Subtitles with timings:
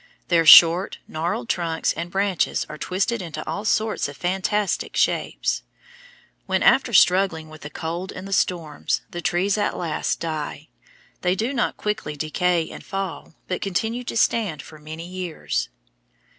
[0.29, 5.61] Their short, gnarled trunks and branches are twisted into all sorts of fantastic shapes.
[6.47, 10.69] When, after struggling with the cold and the storms, the trees at last die,
[11.21, 15.69] they do not quickly decay and fall, but continue to stand for many years.